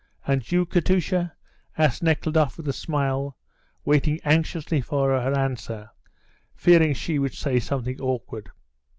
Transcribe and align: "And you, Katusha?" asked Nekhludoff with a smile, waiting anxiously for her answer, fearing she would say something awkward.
"And 0.25 0.51
you, 0.51 0.65
Katusha?" 0.65 1.31
asked 1.77 2.01
Nekhludoff 2.01 2.57
with 2.57 2.67
a 2.67 2.73
smile, 2.73 3.37
waiting 3.85 4.19
anxiously 4.25 4.81
for 4.81 5.11
her 5.11 5.37
answer, 5.37 5.91
fearing 6.55 6.95
she 6.95 7.19
would 7.19 7.35
say 7.35 7.59
something 7.59 8.01
awkward. 8.01 8.49